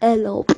[0.00, 0.56] Erlaubt.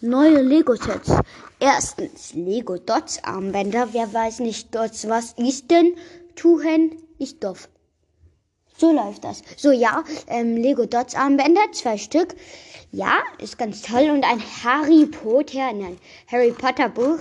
[0.00, 1.12] Neue Lego-Sets.
[1.60, 3.88] Erstens Lego Dots Armbänder.
[3.92, 5.96] Wer weiß nicht Dots, was ist denn?
[6.36, 7.68] Tuchen ist doof.
[8.76, 9.42] So läuft das.
[9.56, 12.36] So, ja, ähm, Lego Dots Armbänder, zwei Stück.
[12.92, 14.10] Ja, ist ganz toll.
[14.10, 15.98] Und ein Harry Potter, nein,
[16.28, 17.18] Harry Potter Buch.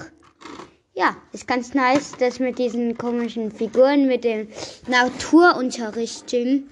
[0.94, 4.48] Ja, ist ganz nice, das mit diesen komischen Figuren, mit dem
[4.88, 6.70] Naturunterrichten.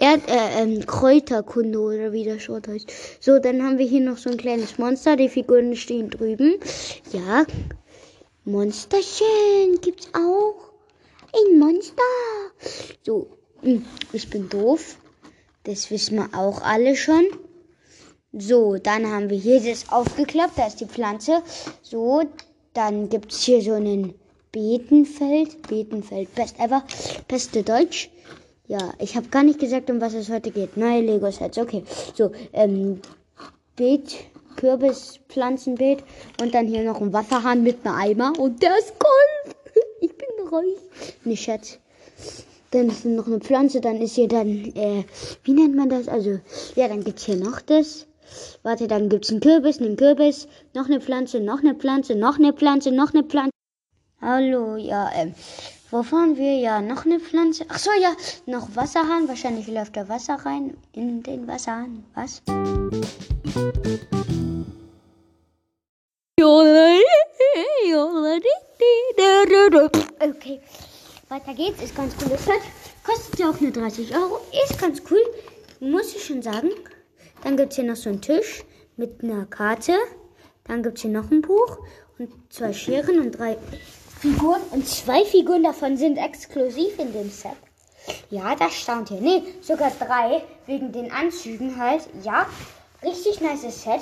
[0.00, 2.90] Erd, äh, ähm, Kräuterkunde oder wie das Wort heißt.
[3.20, 5.16] So, dann haben wir hier noch so ein kleines Monster.
[5.16, 6.58] Die Figuren stehen drüben.
[7.12, 7.44] Ja.
[8.44, 10.72] Monsterchen gibt's auch.
[11.34, 12.02] Ein Monster.
[13.04, 13.28] So,
[13.62, 14.96] hm, ich bin doof.
[15.64, 17.26] Das wissen wir auch alle schon.
[18.32, 20.58] So, dann haben wir hier das aufgeklappt.
[20.58, 21.42] Da ist die Pflanze.
[21.82, 22.22] So,
[22.72, 24.14] dann gibt's hier so einen
[24.52, 25.62] Beetenfeld.
[25.68, 26.84] Beetenfeld, best ever.
[27.26, 28.10] Beste Deutsch.
[28.68, 30.76] Ja, ich habe gar nicht gesagt, um was es heute geht.
[30.76, 31.84] Neue Lego-Sets, okay.
[32.14, 33.00] So, ähm,
[33.76, 34.14] Beet,
[34.56, 36.04] Kürbis, Pflanzenbeet
[36.42, 39.56] und dann hier noch ein Wasserhahn mit einem Eimer und der ist Gold.
[40.00, 41.16] Ich bin reich.
[41.24, 41.78] Nicht Schatz.
[42.70, 45.04] Dann ist noch eine Pflanze, dann ist hier dann, äh,
[45.44, 46.06] wie nennt man das?
[46.06, 46.38] Also,
[46.76, 48.06] ja, dann gibt's hier noch das.
[48.62, 52.52] Warte, dann gibt's einen Kürbis, einen Kürbis, noch eine Pflanze, noch eine Pflanze, noch eine
[52.52, 53.52] Pflanze, noch eine Pflanze.
[54.20, 55.34] Hallo, ja, ähm,
[55.90, 56.58] wo fahren wir?
[56.58, 57.64] Ja, noch eine Pflanze.
[57.68, 58.14] Ach so, ja,
[58.46, 59.28] noch Wasserhahn.
[59.28, 62.04] Wahrscheinlich läuft da Wasser rein in den Wasserhahn.
[62.14, 62.42] Was?
[70.20, 70.60] Okay,
[71.28, 71.82] weiter geht's.
[71.82, 72.60] Ist ganz cooles Set.
[73.04, 74.40] Kostet ja auch nur 30 Euro.
[74.64, 75.22] Ist ganz cool.
[75.80, 76.70] Muss ich schon sagen.
[77.44, 78.64] Dann gibt's hier noch so einen Tisch
[78.96, 79.94] mit einer Karte.
[80.64, 81.78] Dann gibt's hier noch ein Buch
[82.18, 83.56] und zwei Scheren und drei
[84.20, 87.52] Figuren und zwei Figuren davon sind exklusiv in dem Set.
[88.30, 89.20] Ja, das staunt hier.
[89.20, 92.02] Nee, sogar drei wegen den Anzügen halt.
[92.22, 92.46] Ja,
[93.02, 94.00] richtig nice Set.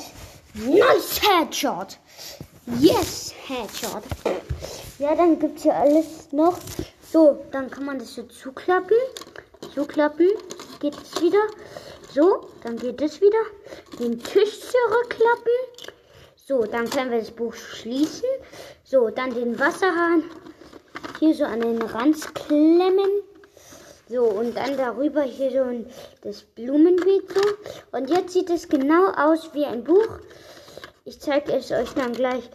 [0.54, 1.98] Nice Headshot.
[2.80, 4.02] Yes, Headshot.
[4.98, 6.58] Ja, dann gibt's hier alles noch.
[7.12, 8.96] So, dann kann man das so zuklappen.
[9.74, 10.30] Zuklappen.
[10.80, 11.42] Geht es wieder.
[12.14, 13.38] So, dann geht es wieder.
[13.98, 15.52] Den Tisch zurückklappen.
[16.46, 18.28] So, dann können wir das Buch schließen.
[18.88, 20.22] So, dann den Wasserhahn
[21.18, 23.10] hier so an den Rand klemmen.
[24.08, 25.90] So, und dann darüber hier so
[26.22, 27.40] das Blumenbeet so.
[27.90, 30.20] Und jetzt sieht es genau aus wie ein Buch.
[31.04, 32.48] Ich zeige es euch dann gleich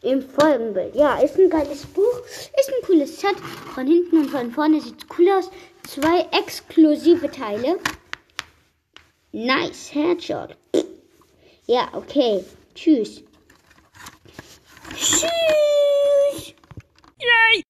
[0.00, 0.94] im Folgenbild.
[0.94, 2.18] Ja, ist ein geiles Buch.
[2.58, 3.36] Ist ein cooles Set.
[3.74, 5.50] Von hinten und von vorne sieht es cool aus.
[5.86, 7.78] Zwei exklusive Teile.
[9.32, 10.56] Nice Headshot.
[11.66, 12.42] Ja, okay.
[12.74, 13.22] Tschüss.
[15.04, 16.54] Tschüss.
[17.20, 17.63] Yay!